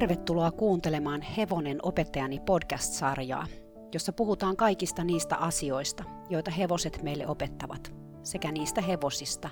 [0.00, 3.46] Tervetuloa kuuntelemaan Hevonen opettajani podcast-sarjaa,
[3.94, 7.92] jossa puhutaan kaikista niistä asioista, joita hevoset meille opettavat,
[8.22, 9.50] sekä niistä hevosista,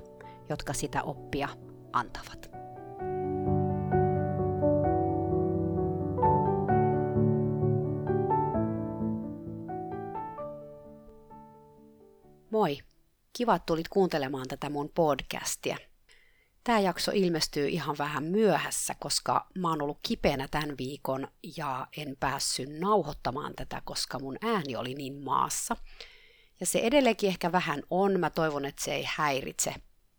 [0.49, 1.49] jotka sitä oppia
[1.93, 2.51] antavat.
[12.51, 12.79] Moi!
[13.33, 15.77] Kiva, että tulit kuuntelemaan tätä mun podcastia–
[16.69, 22.17] Tämä jakso ilmestyy ihan vähän myöhässä, koska mä oon ollut kipeänä tämän viikon ja en
[22.21, 25.77] päässyt nauhoittamaan tätä, koska mun ääni oli niin maassa.
[26.61, 28.21] Ja se edelleenkin ehkä vähän on.
[28.21, 29.75] Mä toivon, että se ei häiritse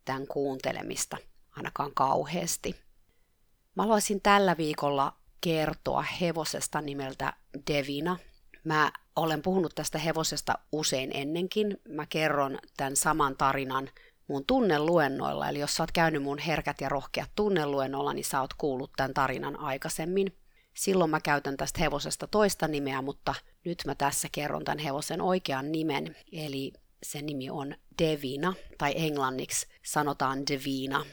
[0.05, 1.17] tämän kuuntelemista
[1.51, 2.75] ainakaan kauheasti.
[3.75, 7.33] Mä haluaisin tällä viikolla kertoa hevosesta nimeltä
[7.71, 8.17] Devina.
[8.63, 11.77] Mä olen puhunut tästä hevosesta usein ennenkin.
[11.89, 13.89] Mä kerron tämän saman tarinan
[14.29, 15.49] mun tunneluennoilla.
[15.49, 19.13] Eli jos sä oot käynyt mun herkät ja rohkeat tunneluennolla, niin sä oot kuullut tämän
[19.13, 20.37] tarinan aikaisemmin.
[20.73, 25.71] Silloin mä käytän tästä hevosesta toista nimeä, mutta nyt mä tässä kerron tämän hevosen oikean
[25.71, 26.15] nimen.
[26.31, 31.05] Eli sen nimi on Devina, tai englanniksi sanotaan Devina.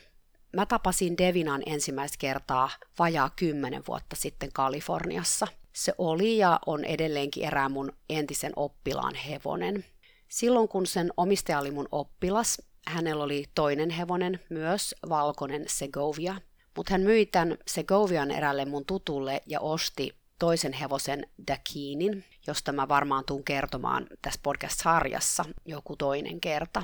[0.53, 5.47] Mä tapasin Devinan ensimmäistä kertaa vajaa kymmenen vuotta sitten Kaliforniassa.
[5.73, 9.84] Se oli ja on edelleenkin erää mun entisen oppilaan hevonen.
[10.28, 16.41] Silloin kun sen omistaja oli mun oppilas, hänellä oli toinen hevonen, myös valkoinen Segovia,
[16.77, 22.89] mutta hän myi tämän Segovian erälle mun tutulle ja osti toisen hevosen Dakinin, josta mä
[22.89, 26.83] varmaan tuun kertomaan tässä podcast-sarjassa joku toinen kerta.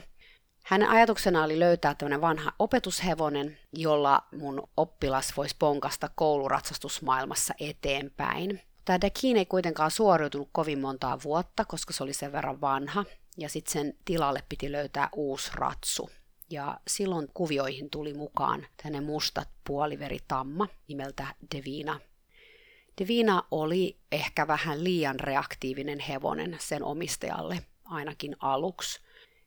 [0.64, 8.62] Hänen ajatuksena oli löytää tämmöinen vanha opetushevonen, jolla mun oppilas voisi ponkasta kouluratsastusmaailmassa eteenpäin.
[8.84, 13.04] Tämä Dakin ei kuitenkaan suoriutunut kovin montaa vuotta, koska se oli sen verran vanha,
[13.36, 16.10] ja sitten sen tilalle piti löytää uusi ratsu.
[16.50, 22.00] Ja silloin kuvioihin tuli mukaan tänne mustat puoliveritamma nimeltä Devina.
[23.00, 29.00] Devina oli ehkä vähän liian reaktiivinen hevonen sen omistajalle, ainakin aluksi.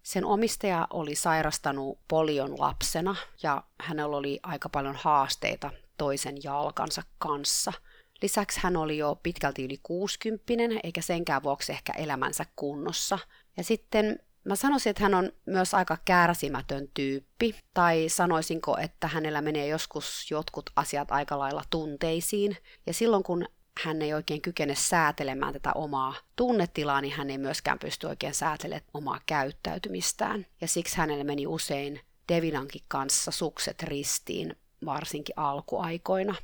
[0.04, 7.74] Sen omistaja oli sairastanut polion lapsena ja hänellä oli aika paljon haasteita toisen jalkansa kanssa.
[8.22, 13.20] Lisäksi hän oli jo pitkälti yli 60 eikä senkään vuoksi ehkä elämänsä kunnossa,
[13.58, 19.42] ja sitten mä sanoisin, että hän on myös aika kärsimätön tyyppi, tai sanoisinko, että hänellä
[19.42, 23.46] menee joskus jotkut asiat aika lailla tunteisiin, ja silloin kun
[23.84, 28.90] hän ei oikein kykene säätelemään tätä omaa tunnetilaa, niin hän ei myöskään pysty oikein säätelemään
[28.94, 30.46] omaa käyttäytymistään.
[30.62, 32.00] Ja siksi hänelle meni usein
[32.30, 34.56] Devinankin kanssa sukset ristiin,
[34.86, 36.36] varsinkin alkuaikoina.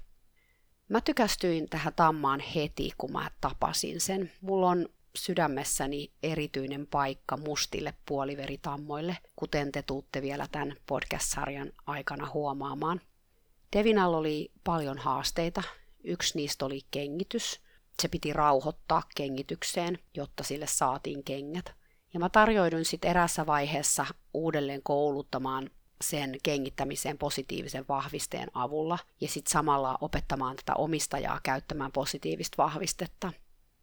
[0.89, 4.31] Mä tykästyin tähän tammaan heti, kun mä tapasin sen.
[4.41, 13.01] Mulla on sydämessäni erityinen paikka mustille puoliveritammoille, kuten te tuutte vielä tämän podcast-sarjan aikana huomaamaan.
[13.75, 15.63] Devinalla oli paljon haasteita.
[16.03, 17.61] Yksi niistä oli kengitys.
[18.01, 21.73] Se piti rauhoittaa kengitykseen, jotta sille saatiin kengät.
[22.13, 25.69] Ja mä tarjoidun sitten erässä vaiheessa uudelleen kouluttamaan
[26.01, 33.33] sen kengittämiseen positiivisen vahvisteen avulla ja sitten samalla opettamaan tätä omistajaa käyttämään positiivista vahvistetta.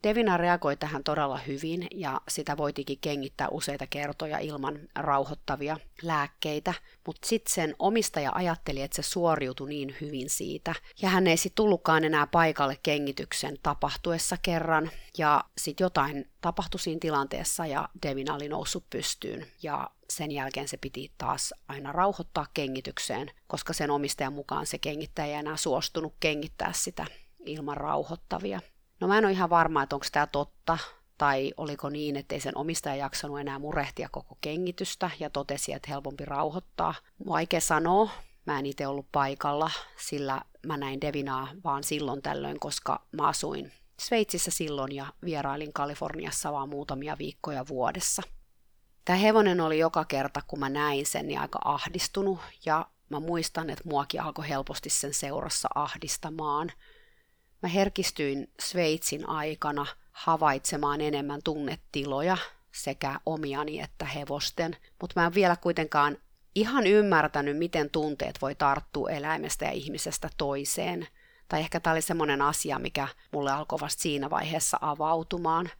[0.02, 6.74] Devina reagoi tähän todella hyvin ja sitä voitikin kengittää useita kertoja ilman rauhoittavia lääkkeitä,
[7.06, 11.56] mutta sitten sen omistaja ajatteli, että se suoriutui niin hyvin siitä ja hän ei sitten
[11.56, 18.48] tullutkaan enää paikalle kengityksen tapahtuessa kerran ja sitten jotain tapahtui siinä tilanteessa ja Devina oli
[18.48, 24.66] noussut pystyyn ja sen jälkeen se piti taas aina rauhoittaa kengitykseen, koska sen omistajan mukaan
[24.66, 27.06] se kengittäjä ei enää suostunut kengittää sitä
[27.44, 28.60] ilman rauhoittavia.
[29.00, 30.78] No mä en ole ihan varma, että onko tämä totta,
[31.18, 35.90] tai oliko niin, että ei sen omistaja jaksanut enää murehtia koko kengitystä ja totesi, että
[35.90, 36.94] helpompi rauhoittaa.
[37.28, 38.10] Vaikea sanoa,
[38.46, 39.70] mä en itse ollut paikalla,
[40.00, 46.52] sillä mä näin Devinaa vaan silloin tällöin, koska mä asuin Sveitsissä silloin ja vierailin Kaliforniassa
[46.52, 48.22] vaan muutamia viikkoja vuodessa.
[49.04, 53.70] Tämä hevonen oli joka kerta, kun mä näin sen, niin aika ahdistunut ja mä muistan,
[53.70, 56.72] että muakin alkoi helposti sen seurassa ahdistamaan–
[57.62, 62.36] Mä herkistyin Sveitsin aikana havaitsemaan enemmän tunnetiloja
[62.72, 66.18] sekä omiani että hevosten, mutta mä en vielä kuitenkaan
[66.54, 71.08] ihan ymmärtänyt, miten tunteet voi tarttua eläimestä ja ihmisestä toiseen.
[71.48, 75.70] Tai ehkä tämä oli semmoinen asia, mikä mulle alkoi vasta siinä vaiheessa avautumaan.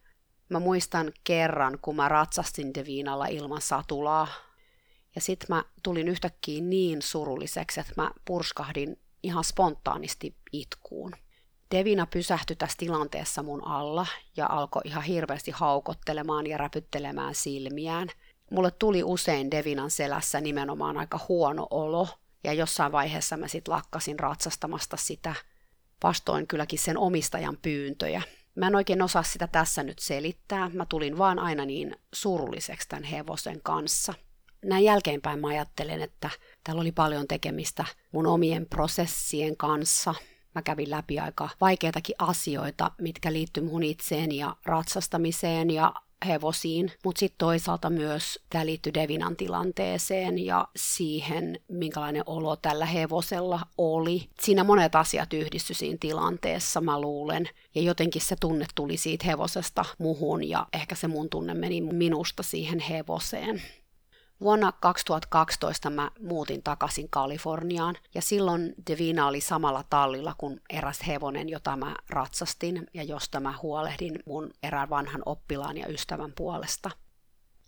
[0.49, 4.27] Mä muistan kerran, kun mä ratsastin Deviinalla ilman satulaa.
[5.15, 11.13] Ja sit mä tulin yhtäkkiä niin surulliseksi, että mä purskahdin ihan spontaanisti itkuun.
[11.71, 14.07] Devina pysähtyi tässä tilanteessa mun alla
[14.37, 18.07] ja alkoi ihan hirveästi haukottelemaan ja räpyttelemään silmiään.
[18.51, 22.07] Mulle tuli usein Devinan selässä nimenomaan aika huono olo,
[22.43, 25.35] ja jossain vaiheessa mä sitten lakkasin ratsastamasta sitä.
[26.03, 28.21] vastoin kylläkin sen omistajan pyyntöjä.
[28.55, 33.03] Mä en oikein osaa sitä tässä nyt selittää, mä tulin vaan aina niin surulliseksi tämän
[33.03, 34.13] hevosen kanssa.
[34.65, 36.29] Näin jälkeenpäin mä ajattelen, että
[36.63, 40.15] täällä oli paljon tekemistä mun omien prosessien kanssa.
[40.55, 45.93] Mä kävin läpi aika vaikeitakin asioita, mitkä liittyy mun itseen ja ratsastamiseen ja
[46.27, 53.59] hevosiin, mutta sitten toisaalta myös tämä liittyy Devinan tilanteeseen ja siihen, minkälainen olo tällä hevosella
[53.77, 54.29] oli.
[54.41, 59.85] Siinä monet asiat yhdistyi siinä tilanteessa, mä luulen, ja jotenkin se tunne tuli siitä hevosesta
[59.97, 63.61] muhun ja ehkä se mun tunne meni minusta siihen hevoseen.
[64.41, 71.49] Vuonna 2012 mä muutin takaisin Kaliforniaan ja silloin Devina oli samalla tallilla kuin eräs hevonen,
[71.49, 76.91] jota mä ratsastin ja josta mä huolehdin mun erään vanhan oppilaan ja ystävän puolesta.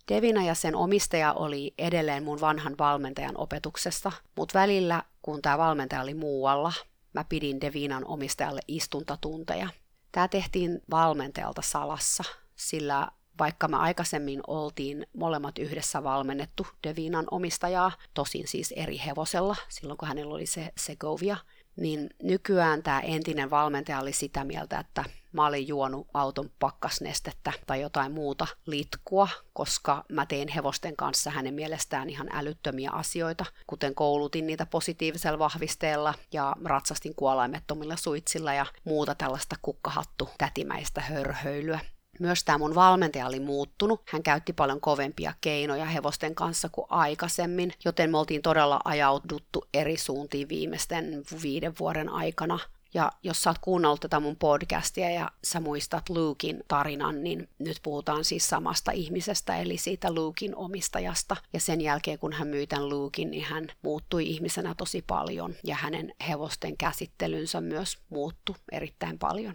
[0.08, 6.02] Devina ja sen omistaja oli edelleen mun vanhan valmentajan opetuksessa, mutta välillä, kun tämä valmentaja
[6.02, 6.72] oli muualla,
[7.12, 9.68] mä pidin Devinan omistajalle istuntatunteja.
[10.12, 12.24] Tämä tehtiin valmentajalta salassa,
[12.56, 19.98] sillä vaikka me aikaisemmin oltiin molemmat yhdessä valmennettu Devinan omistajaa, tosin siis eri hevosella, silloin
[19.98, 21.36] kun hänellä oli se Segovia,
[21.76, 27.80] niin nykyään tämä entinen valmentaja oli sitä mieltä, että mä olin juonut auton pakkasnestettä tai
[27.80, 34.46] jotain muuta litkua, koska mä tein hevosten kanssa hänen mielestään ihan älyttömiä asioita, kuten koulutin
[34.46, 41.80] niitä positiivisella vahvisteella ja ratsastin kuolaimettomilla suitsilla ja muuta tällaista kukkahattu tätimäistä hörhöilyä.
[42.22, 44.02] Myös tämä mun valmentaja oli muuttunut.
[44.08, 49.96] Hän käytti paljon kovempia keinoja hevosten kanssa kuin aikaisemmin, joten me oltiin todella ajauduttu eri
[49.96, 52.58] suuntiin viimeisten viiden vuoden aikana.
[52.94, 57.76] Ja jos sä oot kuunnellut tätä mun podcastia ja sä muistat Lukein tarinan, niin nyt
[57.82, 61.36] puhutaan siis samasta ihmisestä, eli siitä Lukein omistajasta.
[61.52, 65.74] Ja sen jälkeen, kun hän myi tämän Lukein, niin hän muuttui ihmisenä tosi paljon ja
[65.76, 69.54] hänen hevosten käsittelynsä myös muuttui erittäin paljon.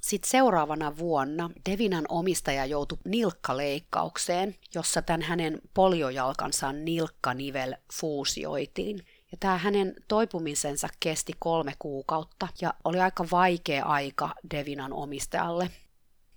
[0.00, 9.06] Sitten seuraavana vuonna Devinan omistaja joutui nilkkaleikkaukseen, jossa tämän hänen poliojalkansa nilkkanivel fuusioitiin.
[9.32, 15.70] Ja tämä hänen toipumisensa kesti kolme kuukautta ja oli aika vaikea aika Devinan omistajalle.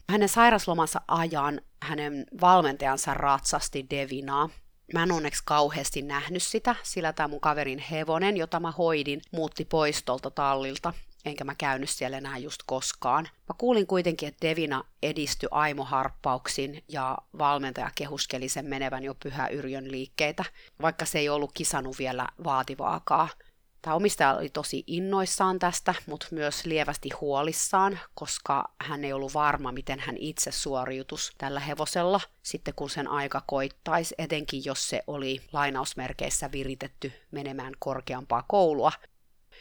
[0.10, 4.50] Hänen sairaslomansa ajan hänen valmentajansa ratsasti Devinaa.
[4.94, 9.66] Mä en onneksi kauheasti nähnyt sitä, sillä tämä mun kaverin hevonen, jota mä hoidin, muutti
[9.66, 10.94] pois tuolta tallilta
[11.26, 13.24] enkä mä käynyt siellä enää just koskaan.
[13.24, 19.92] Mä kuulin kuitenkin, että Devina edistyi aimoharppauksin ja valmentaja kehuskeli sen menevän jo pyhä Yrjön
[19.92, 20.46] liikkeitä,
[20.82, 23.30] vaikka se ei ollut kisannut vielä vaativaakaan.
[23.82, 29.72] Tämä omistaja oli tosi innoissaan tästä, mutta myös lievästi huolissaan, koska hän ei ollut varma,
[29.72, 35.42] miten hän itse suoriutus tällä hevosella, sitten kun sen aika koittaisi, etenkin jos se oli
[35.54, 38.92] lainausmerkeissä viritetty menemään korkeampaa koulua,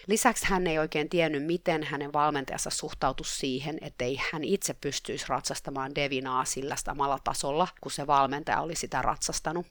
[0.06, 5.94] Lisäksi hän ei oikein tiennyt, miten hänen valmentajansa suhtautui siihen, ettei hän itse pystyisi ratsastamaan
[5.94, 9.66] Devinaa sillä samalla tasolla, kun se valmentaja oli sitä ratsastanut.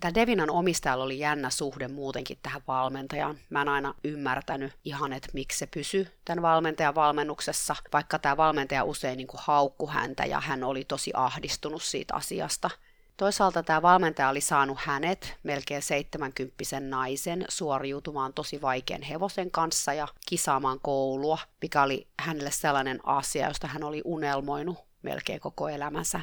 [0.00, 3.38] Tämä Devinan omistajalla oli jännä suhde muutenkin tähän valmentajaan.
[3.50, 8.84] Mä en aina ymmärtänyt ihan, että miksi se pysyi tämän valmentajan valmennuksessa, vaikka tämä valmentaja
[8.84, 12.70] usein niin haukku häntä ja hän oli tosi ahdistunut siitä asiasta–
[13.16, 20.08] Toisaalta tämä valmentaja oli saanut hänet, melkein 70 naisen, suoriutumaan tosi vaikean hevosen kanssa ja
[20.26, 26.20] kisaamaan koulua, mikä oli hänelle sellainen asia, josta hän oli unelmoinut melkein koko elämänsä.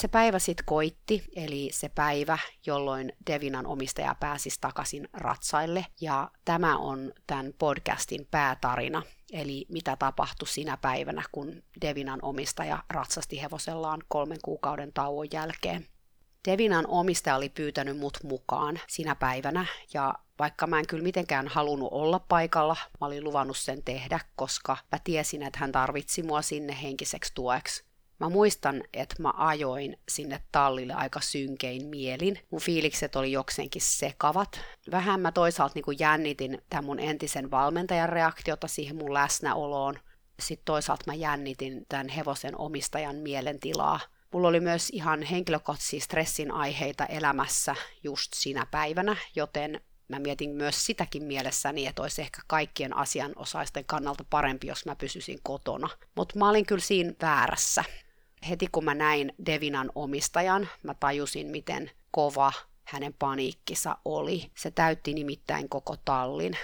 [0.00, 6.78] Se päivä sitten koitti, eli se päivä, jolloin Devinan omistaja pääsisi takaisin ratsaille, ja tämä
[6.78, 14.38] on tämän podcastin päätarina, eli mitä tapahtui sinä päivänä, kun Devinan omistaja ratsasti hevosellaan kolmen
[14.44, 15.86] kuukauden tauon jälkeen.
[16.46, 21.88] Devinan omistaja oli pyytänyt mut mukaan sinä päivänä ja vaikka mä en kyllä mitenkään halunnut
[21.92, 26.82] olla paikalla, mä olin luvannut sen tehdä, koska mä tiesin, että hän tarvitsi mua sinne
[26.82, 27.84] henkiseksi tueksi.
[28.20, 32.38] Mä muistan, että mä ajoin sinne tallille aika synkein mielin.
[32.50, 34.60] Mun fiilikset oli jokseenkin sekavat.
[34.90, 39.98] Vähän mä toisaalta niin jännitin tämän mun entisen valmentajan reaktiota siihen mun läsnäoloon.
[40.40, 44.00] Sitten toisaalta mä jännitin tämän hevosen omistajan mielentilaa–
[44.32, 50.86] Mulla oli myös ihan henkilökohtaisia stressin aiheita elämässä just siinä päivänä, joten mä mietin myös
[50.86, 55.88] sitäkin mielessäni, että olisi ehkä kaikkien asianosaisten kannalta parempi, jos mä pysyisin kotona.
[56.14, 57.84] Mutta mä olin kyllä siinä väärässä.
[58.48, 62.52] Heti kun mä näin Devinan omistajan, mä tajusin, miten kova
[62.84, 64.50] hänen paniikkinsa oli.
[64.54, 66.56] Se täytti nimittäin koko tallin.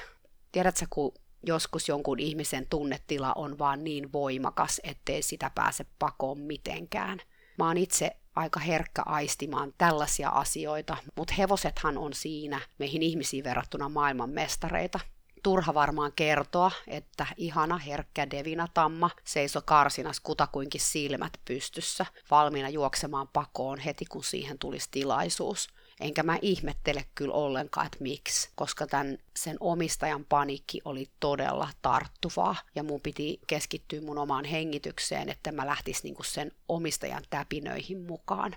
[0.52, 1.14] Tiedätkö, kun
[1.46, 7.18] joskus jonkun ihmisen tunnetila on vaan niin voimakas, ettei sitä pääse pakoon mitenkään–
[7.62, 13.88] Mä oon itse aika herkkä aistimaan tällaisia asioita, mutta hevosethan on siinä meihin ihmisiin verrattuna
[13.88, 15.00] maailman mestareita.
[15.42, 23.28] turha varmaan kertoa, että ihana herkkä Devina Tamma seisoi karsinas kutakuinkin silmät pystyssä, valmiina juoksemaan
[23.28, 25.68] pakoon heti kun siihen tulisi tilaisuus.
[26.02, 32.56] Enkä mä ihmettele kyllä ollenkaan, että miksi, koska tämän, sen omistajan panikki oli todella tarttuvaa
[32.74, 38.56] ja mun piti keskittyä mun omaan hengitykseen, että mä lähtis niinku sen omistajan täpinöihin mukaan.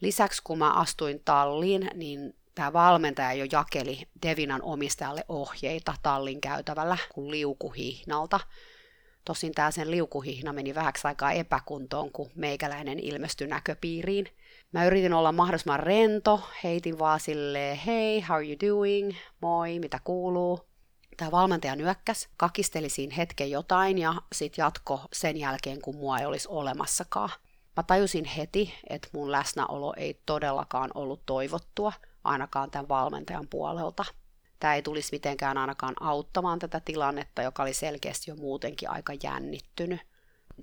[0.00, 6.98] Lisäksi kun mä astuin talliin, niin tämä valmentaja jo jakeli Devinan omistajalle ohjeita tallin käytävällä
[7.14, 8.40] kuin liukuhihnalta.
[9.24, 14.28] Tosin tämä sen liukuhihna meni vähäksi aikaa epäkuntoon, kun meikäläinen ilmestyi näköpiiriin.
[14.72, 20.00] Mä yritin olla mahdollisimman rento, heitin vaan silleen, hei, how are you doing, moi, mitä
[20.04, 20.60] kuuluu.
[21.16, 26.26] Tämä valmentaja nyökkäs, kakisteli siinä hetken jotain ja sitten jatko sen jälkeen, kun mua ei
[26.26, 27.30] olisi olemassakaan.
[27.76, 31.92] Mä tajusin heti, että mun läsnäolo ei todellakaan ollut toivottua,
[32.24, 34.04] ainakaan tämän valmentajan puolelta.
[34.60, 40.00] Tämä ei tulisi mitenkään ainakaan auttamaan tätä tilannetta, joka oli selkeästi jo muutenkin aika jännittynyt.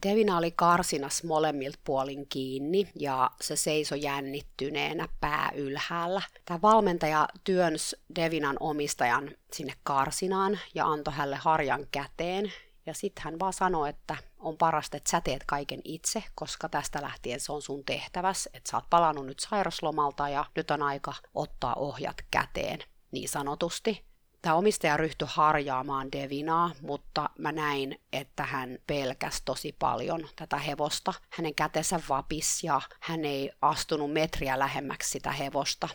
[0.07, 6.21] Devina oli karsinas molemmilta puolin kiinni ja se seisoi jännittyneenä pää ylhäällä.
[6.45, 12.53] Tämä valmentaja työnsi Devinan omistajan sinne karsinaan ja antoi hänelle harjan käteen.
[12.85, 17.01] Ja sitten hän vaan sanoi, että on parasta, että sä teet kaiken itse, koska tästä
[17.01, 21.13] lähtien se on sun tehtäväs, että sä oot palannut nyt sairaslomalta ja nyt on aika
[21.33, 22.79] ottaa ohjat käteen,
[23.11, 24.12] niin sanotusti.
[24.43, 31.13] Tämä omistaja ryhtyi harjaamaan Devinaa, mutta mä näin, että hän pelkäsi tosi paljon tätä hevosta.
[31.29, 35.89] Hänen kätensä vapis ja hän ei astunut metriä lähemmäksi sitä hevosta.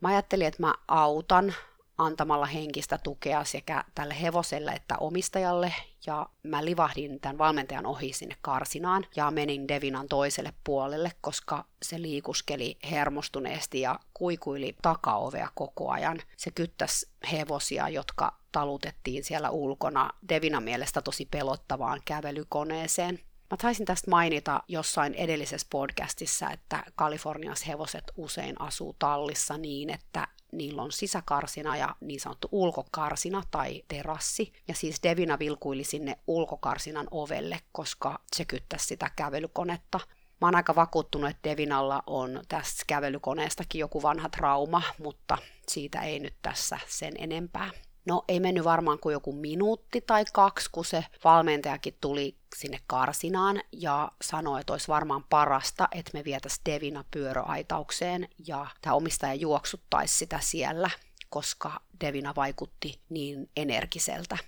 [0.00, 1.54] Mä ajattelin, että mä autan
[1.98, 5.74] antamalla henkistä tukea sekä tälle hevoselle että omistajalle,
[6.06, 12.02] ja mä livahdin tämän valmentajan ohi sinne karsinaan ja menin Devinan toiselle puolelle, koska se
[12.02, 16.18] liikuskeli hermostuneesti ja kuikuili takaovea koko ajan.
[16.36, 23.20] Se kyttäsi hevosia, jotka talutettiin siellä ulkona Devinan mielestä tosi pelottavaan kävelykoneeseen.
[23.50, 30.28] Mä taisin tästä mainita jossain edellisessä podcastissa, että Kaliforniassa hevoset usein asuu tallissa niin, että
[30.52, 34.52] niillä on sisäkarsina ja niin sanottu ulkokarsina tai terassi.
[34.68, 40.00] Ja siis Devina vilkuili sinne ulkokarsinan ovelle, koska se kyttäisi sitä kävelykonetta.
[40.40, 45.38] Mä oon aika vakuuttunut, että Devinalla on tästä kävelykoneestakin joku vanha trauma, mutta
[45.68, 47.70] siitä ei nyt tässä sen enempää.
[48.08, 53.60] No ei mennyt varmaan kuin joku minuutti tai kaksi, kun se valmentajakin tuli sinne karsinaan
[53.72, 60.16] ja sanoi, että olisi varmaan parasta, että me vietäisiin Devina pyöröaitaukseen ja tämä omistaja juoksuttaisi
[60.16, 60.90] sitä siellä,
[61.28, 64.38] koska Devina vaikutti niin energiseltä.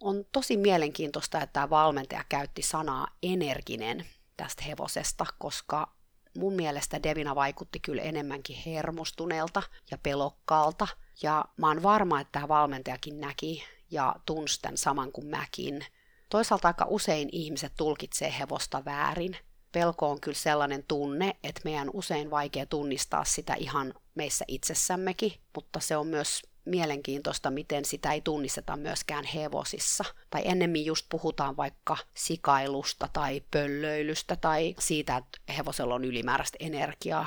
[0.00, 4.06] On tosi mielenkiintoista, että tämä valmentaja käytti sanaa energinen
[4.36, 5.92] tästä hevosesta, koska
[6.36, 10.88] mun mielestä Devina vaikutti kyllä enemmänkin hermostuneelta ja pelokkaalta–
[11.22, 15.86] ja mä oon varma, että tämä valmentajakin näki ja tunsi tämän saman kuin mäkin.
[16.28, 19.36] Toisaalta aika usein ihmiset tulkitsee hevosta väärin.
[19.72, 25.80] Pelko on kyllä sellainen tunne, että meidän usein vaikea tunnistaa sitä ihan meissä itsessämmekin, mutta
[25.80, 30.04] se on myös mielenkiintoista, miten sitä ei tunnisteta myöskään hevosissa.
[30.30, 37.26] Tai ennemmin just puhutaan vaikka sikailusta tai pöllöilystä tai siitä, että hevosella on ylimääräistä energiaa,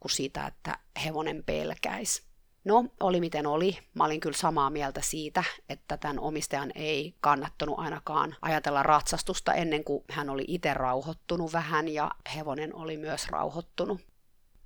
[0.00, 2.22] kuin siitä, että hevonen pelkäisi.
[2.64, 3.78] No, oli miten oli.
[3.94, 9.84] Mä olin kyllä samaa mieltä siitä, että tämän omistajan ei kannattanut ainakaan ajatella ratsastusta ennen
[9.84, 14.00] kuin hän oli itse rauhoittunut vähän ja hevonen oli myös rauhoittunut.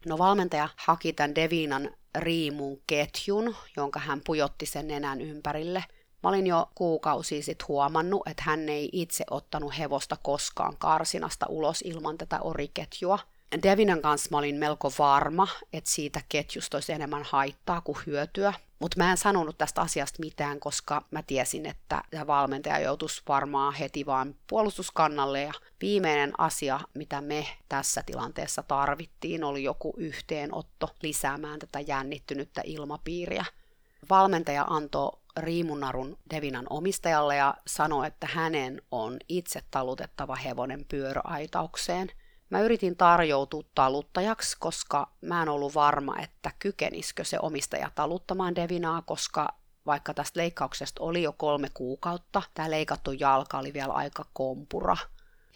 [0.07, 5.85] No valmentaja haki tämän Devinan riimun ketjun, jonka hän pujotti sen nenän ympärille.
[6.23, 11.83] Mä olin jo kuukausi sitten huomannut, että hän ei itse ottanut hevosta koskaan karsinasta ulos
[11.83, 13.19] ilman tätä oriketjua–
[13.63, 18.55] Devinan kanssa mä olin melko varma, että siitä ketjusta olisi enemmän haittaa kuin hyötyä.
[18.81, 24.07] Mutta mä en sanonut tästä asiasta mitään, koska mä tiesin, että valmentaja joutuisi varmaan heti
[24.07, 25.43] vaan puolustuskannalle.
[25.43, 33.45] Ja viimeinen asia, mitä me tässä tilanteessa tarvittiin, oli joku yhteenotto lisäämään tätä jännittynyttä ilmapiiriä.
[34.11, 42.11] Valmentaja antoi riimunarun Devinan omistajalle ja sanoi, että hänen on itse talutettava hevonen pyöräaitaukseen–
[42.51, 49.03] Mä yritin tarjoutua taluttajaksi, koska mä en ollut varma, että kykenisikö se omistaja taluttamaan Devinaa,
[49.03, 49.49] koska
[49.87, 54.97] vaikka tästä leikkauksesta oli jo kolme kuukautta, tämä leikattu jalka oli vielä aika kompura.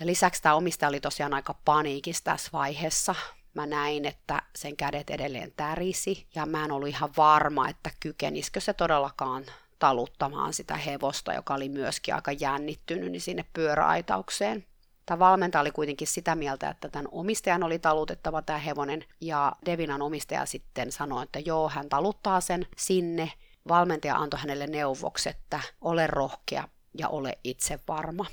[0.00, 3.14] Ja lisäksi tämä omistaja oli tosiaan aika paniikissa tässä vaiheessa.
[3.54, 8.60] Mä näin, että sen kädet edelleen tärisi ja mä en ollut ihan varma, että kykenisikö
[8.60, 9.44] se todellakaan
[9.78, 14.66] taluttamaan sitä hevosta, joka oli myöskin aika jännittynyt niin sinne pyöräaitaukseen.
[15.06, 20.02] Tämä valmentaja oli kuitenkin sitä mieltä, että tämän omistajan oli talutettava tämä hevonen, ja Devinan
[20.02, 23.32] omistaja sitten sanoi, että joo, hän taluttaa sen sinne,
[23.68, 26.68] valmentaja antoi hänelle neuvoksi, että ole rohkea
[26.98, 28.26] ja ole itse varma.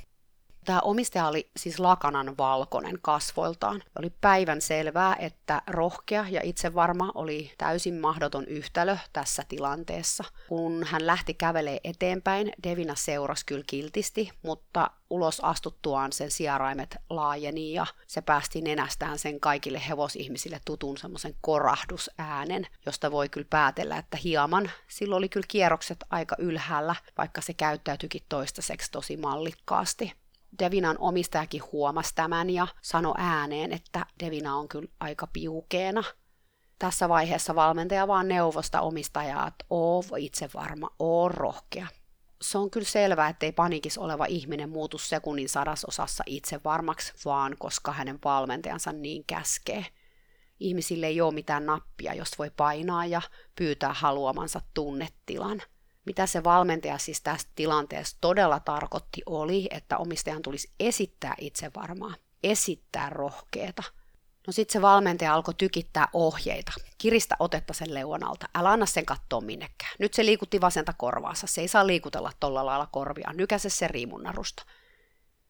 [0.66, 3.84] Tämä omistaja oli siis lakanan valkoinen kasvoiltaan.
[4.00, 10.24] Oli päivän selvää, että rohkea ja itsevarma oli täysin mahdoton yhtälö tässä tilanteessa.
[10.48, 17.74] Kun hän lähti kävelee eteenpäin, Devina seurasi kyllä kiltisti, mutta ulos astuttuaan sen sieraimet laajeni
[17.74, 24.18] ja se päästi nenästään sen kaikille hevosihmisille tutun semmoisen korahdusäänen, josta voi kyllä päätellä, että
[24.18, 30.21] hieman silloin oli kyllä kierrokset aika ylhäällä, vaikka se käyttäytyikin toistaiseksi tosi mallikkaasti.
[30.60, 36.04] Devinan omistajakin huomasi tämän ja sanoi ääneen, että Devina on kyllä aika piukeena.
[36.80, 41.88] Tässä vaiheessa valmentaja vaan neuvosta omistajaa, että oo itse varma, oo rohkea.
[42.42, 47.92] Se on kyllä selvää, ettei panikis oleva ihminen muutu sekunnin sadasosassa itse varmaksi, vaan koska
[47.92, 49.86] hänen valmentajansa niin käskee.
[50.60, 53.22] Ihmisille ei ole mitään nappia, josta voi painaa ja
[53.56, 55.62] pyytää haluamansa tunnetilan–
[56.06, 62.14] mitä se valmentaja siis tästä tilanteesta todella tarkoitti oli, että omistajan tulisi esittää itse varmaa,
[62.44, 63.84] esittää rohkeeta.
[64.48, 66.72] No sitten se valmentaja alkoi tykittää ohjeita.
[66.98, 68.50] Kiristä otetta sen leuan alta.
[68.56, 69.92] Älä anna sen katsoa minnekään.
[70.00, 71.48] Nyt se liikutti vasenta korvaansa.
[71.48, 73.34] Se ei saa liikutella tolla lailla korvia.
[73.34, 74.64] Nykäse se riimunnarusta.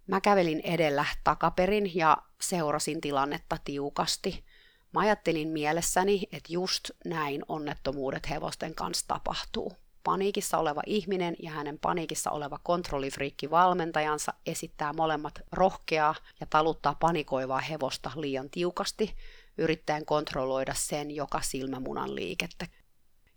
[0.08, 4.46] Mä kävelin edellä takaperin ja seurasin tilannetta tiukasti.
[4.94, 11.80] Mä ajattelin mielessäni, että just näin onnettomuudet hevosten kanssa tapahtuu paniikissa oleva ihminen ja hänen
[11.80, 19.16] paniikissa oleva kontrollifriikki valmentajansa esittää molemmat rohkeaa ja taluttaa panikoivaa hevosta liian tiukasti,
[19.58, 22.68] yrittäen kontrolloida sen joka silmämunan liikettä.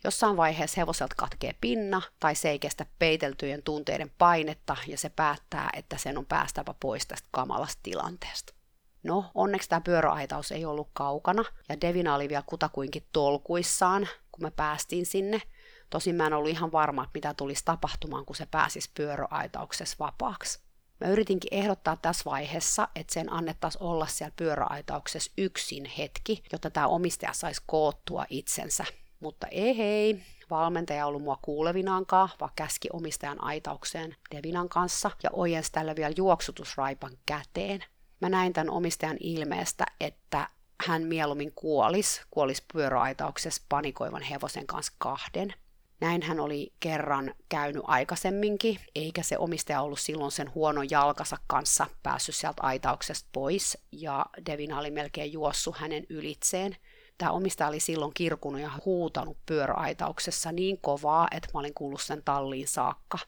[0.05, 5.71] Jossain vaiheessa hevoselta katkee pinna tai se ei kestä peiteltyjen tunteiden painetta ja se päättää,
[5.73, 8.55] että sen on päästävä pois tästä kamalasta tilanteesta.
[9.03, 14.51] No, onneksi tämä pyöräaitaus ei ollut kaukana ja Devina oli vielä kutakuinkin tolkuissaan, kun me
[14.51, 15.43] päästiin sinne–
[15.91, 20.61] Tosin mä en ollut ihan varma, mitä tulisi tapahtumaan, kun se pääsisi pyöräaitauksessa vapaaksi.
[21.01, 26.87] Mä yritinkin ehdottaa tässä vaiheessa, että sen annettaisiin olla siellä pyöräaitauksessa yksin hetki, jotta tämä
[26.87, 28.85] omistaja saisi koottua itsensä.
[29.21, 35.73] Mutta ei hei, valmentaja ollut mua kuulevinaankaan, vaan käski omistajan aitaukseen Devinan kanssa ja ojensi
[35.73, 37.85] tälle vielä juoksutusraipan käteen.
[38.21, 40.49] Mä näin tämän omistajan ilmeestä, että
[40.87, 45.55] hän mieluummin kuolis, kuolis pyöräaitauksessa panikoivan hevosen kanssa kahden.
[46.01, 51.87] Näin hän oli kerran käynyt aikaisemminkin, eikä se omistaja ollut silloin sen huonon jalkansa kanssa
[52.03, 56.77] päässyt sieltä aitauksesta pois, ja Devina oli melkein juossut hänen ylitseen.
[57.19, 62.23] Tämä omistaja oli silloin kirkunut ja huutanut pyöräaitauksessa niin kovaa, että mä olin kuullut sen
[62.25, 63.19] talliin saakka.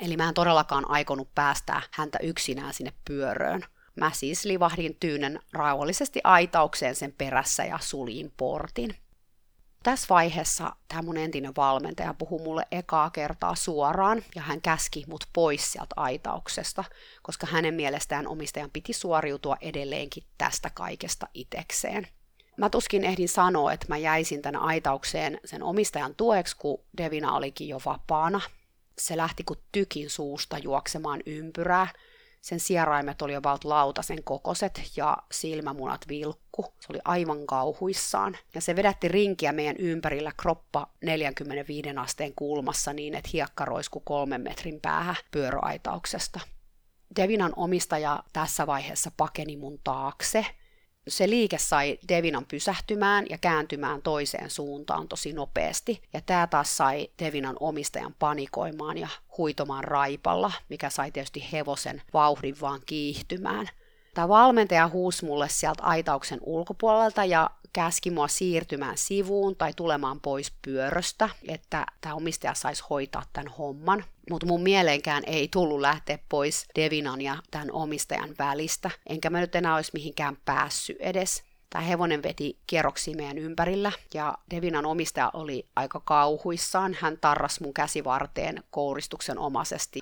[0.00, 3.64] Eli mä en todellakaan aikonut päästää häntä yksinään sinne pyöröön.
[3.96, 8.96] Mä siis livahdin tyynen rauhallisesti aitaukseen sen perässä ja suljin portin.
[9.82, 15.24] Tässä vaiheessa tämä mun entinen valmentaja puhui mulle ekaa kertaa suoraan ja hän käski mut
[15.32, 16.84] pois sieltä aitauksesta,
[17.22, 22.06] koska hänen mielestään omistajan piti suoriutua edelleenkin tästä kaikesta itekseen.
[22.56, 27.68] Mä tuskin ehdin sanoa, että mä jäisin tänne aitaukseen sen omistajan tueksi, kun Devina olikin
[27.68, 28.40] jo vapaana.
[28.98, 31.88] Se lähti kuin tykin suusta juoksemaan ympyrää,
[32.42, 36.62] sen sieraimet oli about lautasen kokoset ja silmämunat vilkku.
[36.80, 38.38] Se oli aivan kauhuissaan.
[38.54, 44.40] Ja se vedätti rinkiä meidän ympärillä kroppa 45 asteen kulmassa niin, että hiekka roisku kolmen
[44.40, 46.40] metrin päähän pyöräaitauksesta.
[47.16, 50.46] Devinan omistaja tässä vaiheessa pakeni mun taakse–
[51.08, 56.02] se liike sai Devinan pysähtymään ja kääntymään toiseen suuntaan tosi nopeasti.
[56.12, 62.56] Ja tämä taas sai Devinan omistajan panikoimaan ja huitomaan raipalla, mikä sai tietysti hevosen vauhdin
[62.60, 63.68] vaan kiihtymään.
[64.14, 70.52] Tämä valmentaja huusi mulle sieltä aitauksen ulkopuolelta ja käski mua siirtymään sivuun tai tulemaan pois
[70.64, 74.04] pyöröstä, että tämä omistaja saisi hoitaa tämän homman.
[74.30, 79.54] Mutta mun mieleenkään ei tullut lähteä pois Devinan ja tämän omistajan välistä, enkä mä nyt
[79.54, 81.42] enää olisi mihinkään päässyt edes.
[81.70, 86.96] Tämä hevonen veti kierroksia meidän ympärillä ja Devinan omistaja oli aika kauhuissaan.
[87.00, 90.00] Hän tarras mun käsivarteen kouristuksen omaisesti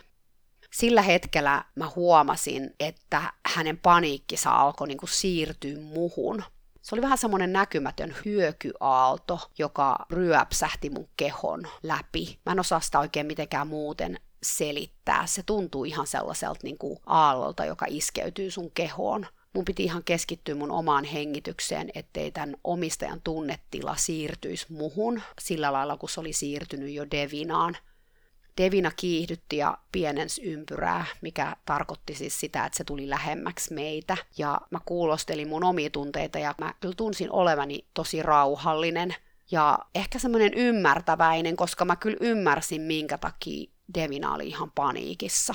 [0.71, 6.45] sillä hetkellä mä huomasin, että hänen paniikkinsa alkoi niin kuin siirtyä muhun.
[6.83, 12.39] Se oli vähän semmoinen näkymätön hyökyaalto, joka ryöpsähti mun kehon läpi.
[12.47, 15.27] Mä en osaa sitä oikein mitenkään muuten selittää.
[15.27, 19.27] Se tuntuu ihan sellaiselta niin kuin aallolta, joka iskeytyy sun kehoon.
[19.55, 25.97] Mun piti ihan keskittyä mun omaan hengitykseen, ettei tämän omistajan tunnetila siirtyisi muhun sillä lailla,
[25.97, 27.77] kun se oli siirtynyt jo Devinaan.
[28.59, 34.17] Devina kiihdytti ja pienens ympyrää, mikä tarkoitti siis sitä, että se tuli lähemmäksi meitä.
[34.39, 39.15] Ja mä kuulostelin mun omia tunteita ja mä kyllä tunsin olevani tosi rauhallinen.
[39.51, 45.55] ja ehkä semmoinen ymmärtäväinen, koska mä kyllä ymmärsin, minkä takia Devina oli ihan paniikissa.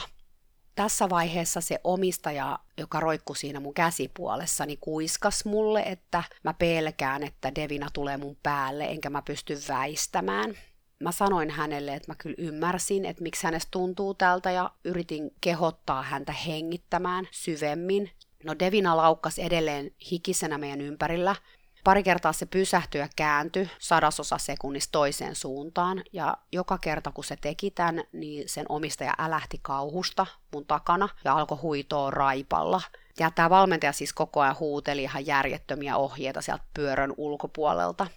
[0.76, 7.24] Tässä vaiheessa se omistaja, joka roikkui siinä mun käsipuolessa, niin kuiskas mulle, että mä pelkään,
[7.24, 10.56] että Devina tulee mun päälle, enkä mä pysty väistämään
[11.00, 16.02] mä sanoin hänelle, että mä kyllä ymmärsin, että miksi hänestä tuntuu tältä ja yritin kehottaa
[16.02, 18.12] häntä hengittämään syvemmin.
[18.44, 21.36] No Devina laukkasi edelleen hikisenä meidän ympärillä.
[21.84, 27.36] Pari kertaa se pysähtyi ja kääntyi sadasosa sekunnista toiseen suuntaan, ja joka kerta kun se
[27.36, 32.82] teki tämän, niin sen omistaja älähti kauhusta mun takana ja alkoi huitoa raipalla.
[33.20, 38.08] Ja tämä valmentaja siis koko ajan huuteli ihan järjettömiä ohjeita sieltä pyörön ulkopuolelta.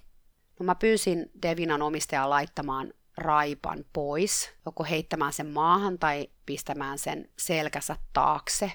[0.59, 7.29] No mä pyysin Devinan omistajaa laittamaan raipan pois, joko heittämään sen maahan tai pistämään sen
[7.39, 8.73] selkänsä taakse.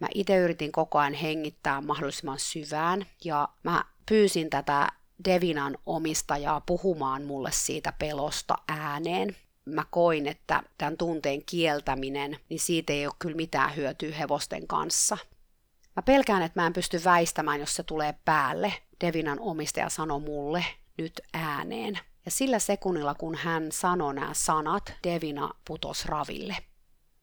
[0.00, 4.88] Mä itse yritin koko ajan hengittää mahdollisimman syvään ja mä pyysin tätä
[5.24, 9.36] Devinan omistajaa puhumaan mulle siitä pelosta ääneen.
[9.64, 15.18] Mä koin, että tämän tunteen kieltäminen, niin siitä ei ole kyllä mitään hyötyä hevosten kanssa.
[15.96, 18.74] Mä pelkään, että mä en pysty väistämään, jos se tulee päälle.
[19.00, 20.64] Devinan omistaja sanoi mulle,
[20.98, 21.98] nyt ääneen.
[22.24, 26.56] Ja sillä sekunnilla, kun hän sanoi nämä sanat, Devina putos raville.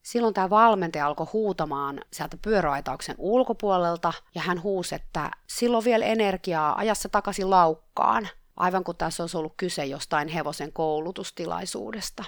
[0.02, 6.78] Silloin tämä valmentaja alkoi huutamaan sieltä pyöräaitauksen ulkopuolelta ja hän huusi, että silloin vielä energiaa,
[6.78, 12.24] ajassa takaisin laukkaan, aivan kuin tässä olisi ollut kyse jostain hevosen koulutustilaisuudesta.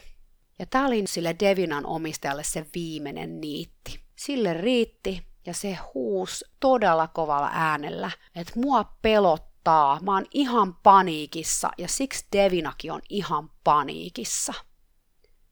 [0.58, 4.00] Ja tämä oli sille Devinan omistajalle se viimeinen niitti.
[4.16, 10.00] Sille riitti ja se huus todella kovalla äänellä, että mua pelottaa kohtaa.
[10.02, 14.54] Mä oon ihan paniikissa ja siksi Devinakin on ihan paniikissa.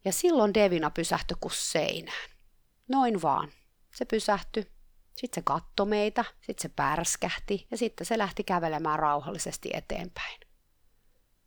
[0.05, 2.31] Ja silloin Devina pysähtyi kuin seinään.
[2.89, 3.49] Noin vaan.
[3.95, 4.67] Se pysähtyi.
[5.17, 10.41] Sitten se katsoi meitä, sitten se pärskähti ja sitten se lähti kävelemään rauhallisesti eteenpäin.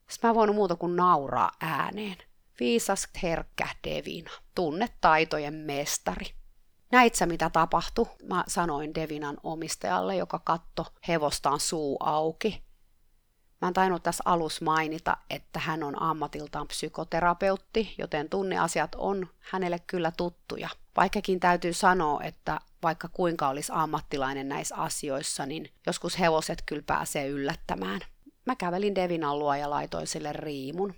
[0.09, 2.17] Sitten mä voinut muuta kuin nauraa ääneen.
[2.59, 6.36] Viisas herkkä Devina, tunnetaitojen mestari.
[6.91, 8.05] Näit sä mitä tapahtui?
[8.23, 12.63] Mä sanoin Devinan omistajalle, joka katto hevostaan suu auki.
[13.61, 19.79] Mä en tainnut tässä alus mainita, että hän on ammatiltaan psykoterapeutti, joten tunneasiat on hänelle
[19.87, 20.69] kyllä tuttuja.
[20.97, 27.27] Vaikkakin täytyy sanoa, että vaikka kuinka olisi ammattilainen näissä asioissa, niin joskus hevoset kyllä pääsee
[27.27, 28.01] yllättämään.
[28.45, 30.95] Mä kävelin Devinan luo ja laitoin sille riimun.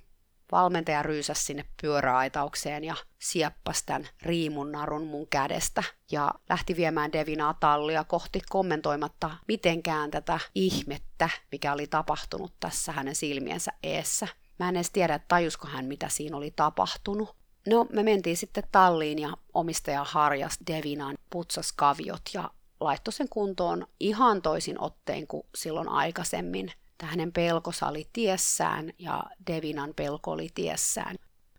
[0.52, 7.54] Valmentaja ryysäsi sinne pyöräaitaukseen ja sieppasi tämän riimun narun mun kädestä ja lähti viemään Devinaa
[7.54, 14.28] tallia kohti kommentoimatta mitenkään tätä ihmettä, mikä oli tapahtunut tässä hänen silmiensä eessä.
[14.60, 17.36] Mä en edes tiedä, että tajusko hän, mitä siinä oli tapahtunut.
[17.68, 23.88] No, me mentiin sitten talliin ja omistaja harjas Devinan putsas kaviot ja laittoi sen kuntoon
[24.00, 30.50] ihan toisin otteen kuin silloin aikaisemmin että hänen pelkonsa oli tiessään ja Devinan pelko oli
[30.56, 31.16] tiessään.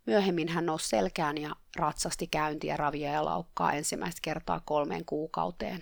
[0.07, 5.81] Myöhemmin hän nousi selkään ja ratsasti käyntiä ravia ja laukkaa ensimmäistä kertaa kolmeen kuukauteen.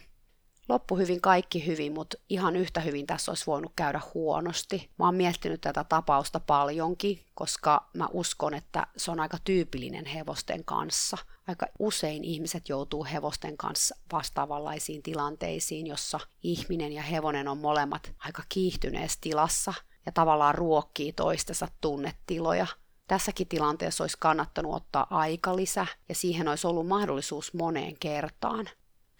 [0.69, 4.91] Loppu hyvin kaikki hyvin, mutta ihan yhtä hyvin tässä olisi voinut käydä huonosti.
[4.99, 10.65] Mä oon miettinyt tätä tapausta paljonkin, koska mä uskon, että se on aika tyypillinen hevosten
[10.65, 11.19] kanssa.
[11.47, 18.43] Aika usein ihmiset joutuu hevosten kanssa vastaavanlaisiin tilanteisiin, jossa ihminen ja hevonen on molemmat aika
[18.49, 19.75] kiihtyneessä tilassa
[20.07, 22.67] ja tavallaan ruokkii toistensa tunnetiloja.
[23.07, 28.69] Tässäkin tilanteessa olisi kannattanut ottaa aikalisä ja siihen olisi ollut mahdollisuus moneen kertaan.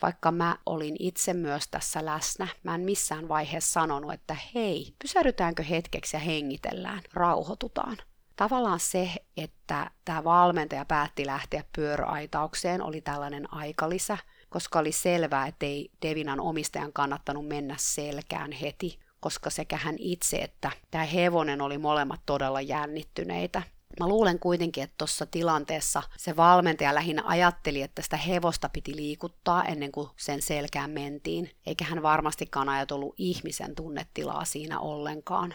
[0.03, 5.63] Vaikka mä olin itse myös tässä läsnä, mä en missään vaiheessa sanonut, että hei, pysähdytäänkö
[5.63, 7.97] hetkeksi ja hengitellään, rauhoitutaan.
[8.37, 15.91] Tavallaan se, että tämä valmentaja päätti lähteä pyöräaitaukseen, oli tällainen aikalisä, koska oli selvää, ettei
[16.03, 22.21] Devinan omistajan kannattanut mennä selkään heti, koska sekä hän itse että tämä hevonen oli molemmat
[22.27, 23.63] todella jännittyneitä.
[24.01, 29.65] Mä luulen kuitenkin, että tuossa tilanteessa se valmentaja lähinnä ajatteli, että sitä hevosta piti liikuttaa
[29.65, 35.55] ennen kuin sen selkään mentiin, eikä hän varmastikaan ajatellut ihmisen tunnetilaa siinä ollenkaan.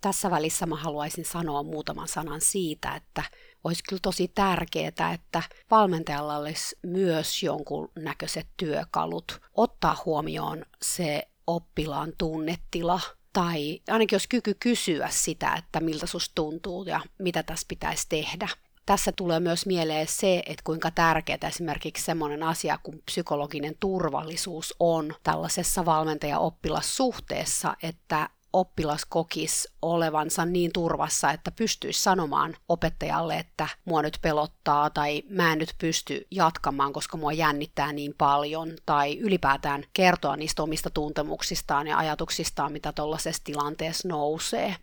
[0.00, 3.22] Tässä välissä mä haluaisin sanoa muutaman sanan siitä, että
[3.64, 12.12] olisi kyllä tosi tärkeää, että valmentajalla olisi myös jonkun näköiset työkalut ottaa huomioon se oppilaan
[12.18, 13.00] tunnetila
[13.32, 18.48] tai ainakin jos kyky kysyä sitä, että miltä susta tuntuu ja mitä tässä pitäisi tehdä.
[18.86, 25.14] Tässä tulee myös mieleen se, että kuinka tärkeää esimerkiksi semmoinen asia kuin psykologinen turvallisuus on
[25.22, 34.18] tällaisessa valmentaja-oppilassuhteessa, että oppilas kokisi olevansa niin turvassa, että pystyisi sanomaan opettajalle, että mua nyt
[34.22, 40.36] pelottaa tai mä en nyt pysty jatkamaan, koska mua jännittää niin paljon, tai ylipäätään kertoa
[40.36, 44.76] niistä omista tuntemuksistaan ja ajatuksistaan, mitä tuollaisessa tilanteessa nousee.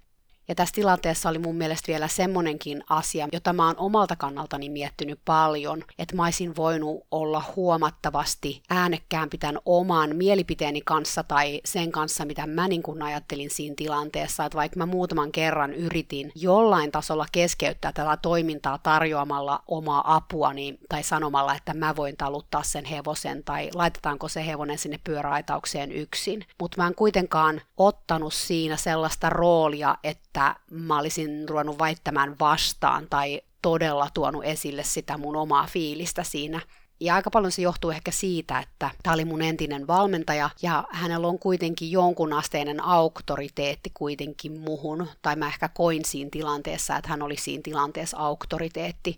[0.49, 5.19] Ja tässä tilanteessa oli mun mielestä vielä semmonenkin asia, jota mä oon omalta kannaltani miettinyt
[5.25, 12.25] paljon, että mä olisin voinut olla huomattavasti äänekkäämpi tämän oman mielipiteeni kanssa tai sen kanssa,
[12.25, 17.25] mitä mä niin kun ajattelin siinä tilanteessa, että vaikka mä muutaman kerran yritin jollain tasolla
[17.31, 23.69] keskeyttää tätä toimintaa tarjoamalla omaa apuani tai sanomalla, että mä voin taluttaa sen hevosen tai
[23.73, 30.38] laitetaanko se hevonen sinne pyöräaitaukseen yksin, mutta mä en kuitenkaan ottanut siinä sellaista roolia, että
[30.71, 36.61] mä olisin ruvennut väittämään vastaan tai todella tuonut esille sitä mun omaa fiilistä siinä.
[36.99, 41.27] Ja aika paljon se johtuu ehkä siitä, että tämä oli mun entinen valmentaja ja hänellä
[41.27, 47.21] on kuitenkin jonkun asteinen auktoriteetti kuitenkin muhun, tai mä ehkä koin siinä tilanteessa, että hän
[47.21, 49.15] oli siinä tilanteessa auktoriteetti,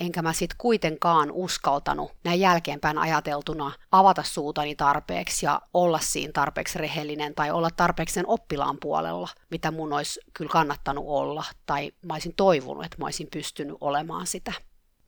[0.00, 6.78] enkä mä sit kuitenkaan uskaltanut näin jälkeenpäin ajateltuna avata suutani tarpeeksi ja olla siinä tarpeeksi
[6.78, 12.14] rehellinen tai olla tarpeeksi sen oppilaan puolella, mitä mun olisi kyllä kannattanut olla tai mä
[12.14, 14.52] olisin toivonut, että mä olisin pystynyt olemaan sitä.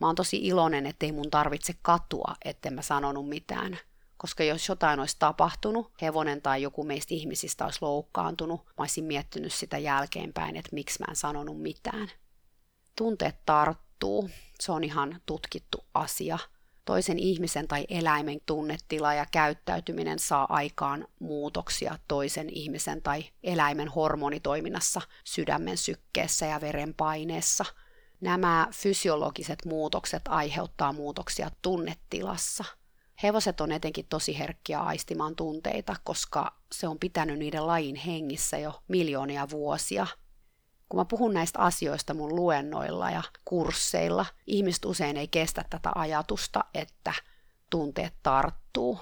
[0.01, 3.79] Mä oon tosi iloinen, ettei mun tarvitse katua, etten mä sanonut mitään,
[4.17, 9.53] koska jos jotain olisi tapahtunut, hevonen tai joku meistä ihmisistä olisi loukkaantunut, mä olisin miettinyt
[9.53, 12.09] sitä jälkeenpäin, että miksi mä en sanonut mitään.
[12.97, 13.90] Tunteet tarttuu,
[14.61, 16.39] se on ihan tutkittu asia.
[16.85, 25.01] Toisen ihmisen tai eläimen tunnetila ja käyttäytyminen saa aikaan muutoksia toisen ihmisen tai eläimen hormonitoiminnassa,
[25.25, 27.65] sydämen sykkeessä ja verenpaineessa.
[28.21, 32.65] Nämä fysiologiset muutokset aiheuttaa muutoksia tunnetilassa.
[33.23, 38.83] Hevoset on etenkin tosi herkkiä aistimaan tunteita, koska se on pitänyt niiden lajin hengissä jo
[38.89, 40.07] miljoonia vuosia–
[40.91, 46.65] kun mä puhun näistä asioista mun luennoilla ja kursseilla, ihmiset usein ei kestä tätä ajatusta,
[46.75, 47.13] että
[47.71, 49.01] tunteet tarttuu.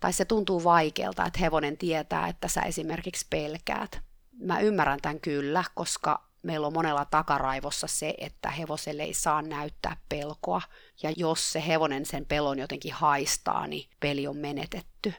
[0.00, 4.00] Tai se tuntuu vaikealta, että hevonen tietää, että sä esimerkiksi pelkäät.
[4.32, 9.96] Mä ymmärrän tämän kyllä, koska meillä on monella takaraivossa se, että hevoselle ei saa näyttää
[10.08, 10.62] pelkoa.
[11.02, 15.14] Ja jos se hevonen sen pelon jotenkin haistaa, niin peli on menetetty.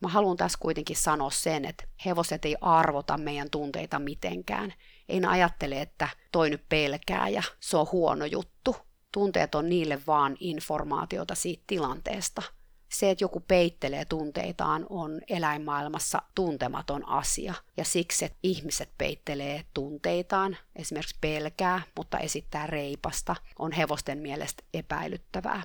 [0.00, 4.74] Mä haluan tässä kuitenkin sanoa sen, että hevoset ei arvota meidän tunteita mitenkään.
[5.08, 8.76] Ei ne ajattele, että toi nyt pelkää ja se on huono juttu.
[9.12, 12.42] Tunteet on niille vaan informaatiota siitä tilanteesta.
[12.92, 17.54] Se, että joku peittelee tunteitaan, on eläinmaailmassa tuntematon asia.
[17.76, 25.62] Ja siksi, että ihmiset peittelee tunteitaan, esimerkiksi pelkää, mutta esittää reipasta, on hevosten mielestä epäilyttävää.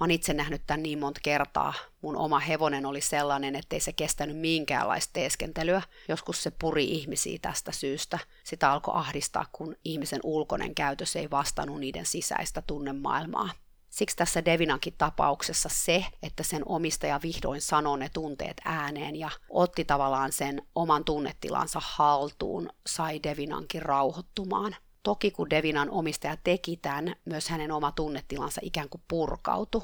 [0.00, 1.74] Mä oon itse nähnyt tämän niin monta kertaa.
[2.02, 5.82] Mun oma hevonen oli sellainen, ettei se kestänyt minkäänlaista teeskentelyä.
[6.08, 8.18] Joskus se puri ihmisiä tästä syystä.
[8.44, 13.50] Sitä alkoi ahdistaa, kun ihmisen ulkoinen käytös ei vastannut niiden sisäistä tunnemaailmaa.
[13.90, 19.84] Siksi tässä Devinankin tapauksessa se, että sen omistaja vihdoin sanoi ne tunteet ääneen ja otti
[19.84, 24.76] tavallaan sen oman tunnetilansa haltuun, sai Devinankin rauhoittumaan.
[25.02, 29.82] Toki kun Devinan omistaja teki tämän, myös hänen oma tunnetilansa ikään kuin purkautui.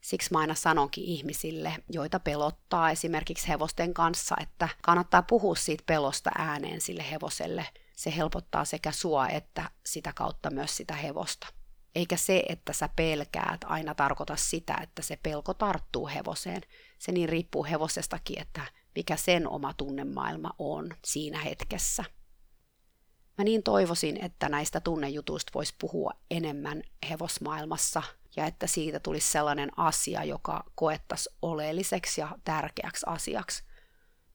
[0.00, 6.30] Siksi mä aina sanonkin ihmisille, joita pelottaa esimerkiksi hevosten kanssa, että kannattaa puhua siitä pelosta
[6.38, 7.66] ääneen sille hevoselle.
[7.96, 11.46] Se helpottaa sekä sua että sitä kautta myös sitä hevosta.
[11.94, 16.62] Eikä se, että sä pelkäät, aina tarkoita sitä, että se pelko tarttuu hevoseen.
[16.98, 18.60] Se niin riippuu hevosestakin, että
[18.94, 22.04] mikä sen oma tunnemaailma on siinä hetkessä.
[23.38, 28.02] Mä niin toivoisin, että näistä tunnejutuista voisi puhua enemmän hevosmaailmassa
[28.36, 33.64] ja että siitä tulisi sellainen asia, joka koettaisiin oleelliseksi ja tärkeäksi asiaksi.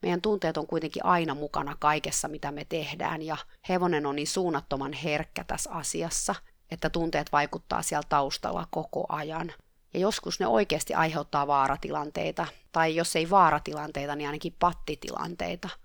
[0.02, 3.38] Meidän tunteet on kuitenkin aina mukana kaikessa, mitä me tehdään, ja
[3.70, 6.36] hevonen on niin suunnattoman herkkä tässä asiassa,
[6.72, 9.54] että tunteet vaikuttaa siellä taustalla koko ajan.
[9.94, 15.70] Ja joskus ne oikeasti aiheuttaa vaaratilanteita, tai jos ei vaaratilanteita, niin ainakin pattitilanteita–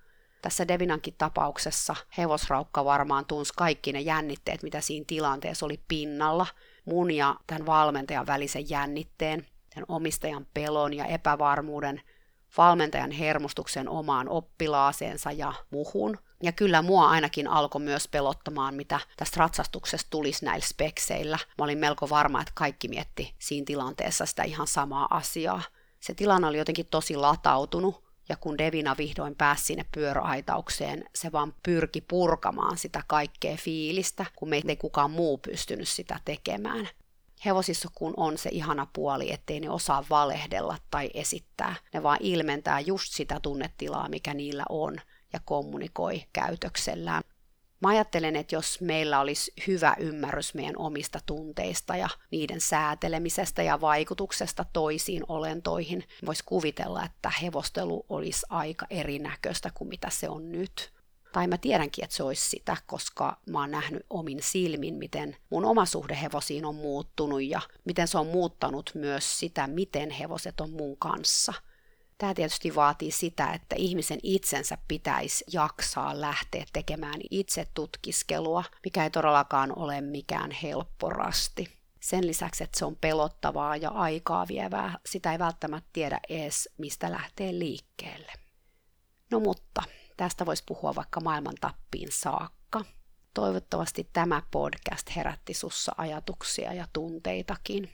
[0.45, 6.47] tässä Devinankin tapauksessa hevosraukka varmaan tunsi kaikki ne jännitteet, mitä siinä tilanteessa oli pinnalla.
[6.85, 12.03] Mun ja tämän valmentajan välisen jännitteen, tämän omistajan pelon ja epävarmuuden,
[12.57, 16.19] valmentajan hermostuksen omaan oppilaaseensa ja muhun.
[16.43, 21.39] Ja kyllä mua ainakin alkoi myös pelottamaan, mitä tästä ratsastuksesta tulisi näillä spekseillä.
[21.59, 25.63] Mä olin melko varma, että kaikki mietti siinä tilanteessa sitä ihan samaa asiaa.
[26.01, 31.55] Se tilanne oli jotenkin tosi latautunut, ja kun Devina vihdoin pääsi sinne pyöräaitaukseen, se vaan
[31.63, 36.89] pyrki purkamaan sitä kaikkea fiilistä, kun meitä ei kukaan muu pystynyt sitä tekemään.
[37.45, 41.75] Hevosissa kun on se ihana puoli, ettei ne osaa valehdella tai esittää.
[41.93, 44.97] Ne vaan ilmentää just sitä tunnetilaa, mikä niillä on
[45.33, 47.23] ja kommunikoi käytöksellään.
[47.85, 53.81] Mä ajattelen, että jos meillä olisi hyvä ymmärrys meidän omista tunteista ja niiden säätelemisestä ja
[53.81, 60.93] vaikutuksesta toisiin olentoihin, voisi kuvitella, että hevostelu olisi aika erinäköistä kuin mitä se on nyt.
[61.33, 65.65] Tai mä tiedänkin, että se olisi sitä, koska mä oon nähnyt omin silmin, miten mun
[65.65, 70.71] oma suhde hevosiin on muuttunut ja miten se on muuttanut myös sitä, miten hevoset on
[70.71, 71.53] mun kanssa.
[72.25, 79.11] Tämä tietysti vaatii sitä, että ihmisen itsensä pitäisi jaksaa lähteä tekemään itse tutkiskelua, mikä ei
[79.11, 81.79] todellakaan ole mikään helpporasti.
[82.01, 87.11] Sen lisäksi, että se on pelottavaa ja aikaa vievää, sitä ei välttämättä tiedä edes, mistä
[87.11, 88.33] lähtee liikkeelle.
[89.31, 89.83] No mutta,
[90.17, 92.85] tästä voisi puhua vaikka maailman tappiin saakka.
[93.35, 97.91] Toivottavasti tämä podcast herätti sussa ajatuksia ja tunteitakin.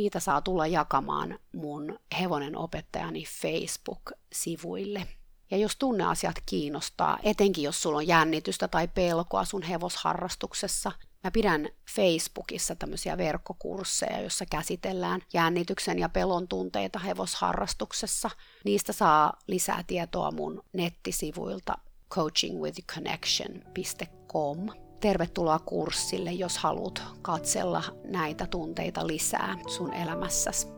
[0.00, 5.06] Niitä saa tulla jakamaan mun hevonen opettajani Facebook-sivuille.
[5.50, 10.92] Ja jos tunneasiat kiinnostaa, etenkin jos sulla on jännitystä tai pelkoa sun hevosharrastuksessa,
[11.24, 18.30] Mä pidän Facebookissa tämmöisiä verkkokursseja, joissa käsitellään jännityksen ja pelon tunteita hevosharrastuksessa.
[18.64, 21.78] Niistä saa lisää tietoa mun nettisivuilta
[22.10, 24.79] coachingwithconnection.com.
[25.00, 30.68] Tervetuloa kurssille, jos haluat katsella näitä tunteita lisää sun elämässäsi.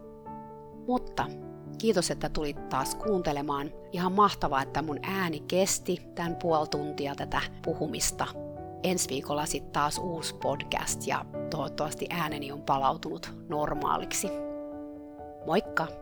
[0.86, 1.26] Mutta
[1.78, 3.70] kiitos, että tulit taas kuuntelemaan.
[3.92, 8.26] Ihan mahtavaa, että mun ääni kesti tämän puoli tuntia tätä puhumista
[8.82, 14.28] ensi viikolla sitten taas uusi podcast ja toivottavasti ääneni on palautunut normaaliksi.
[15.46, 16.01] Moikka!